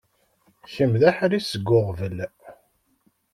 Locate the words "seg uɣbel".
1.47-2.17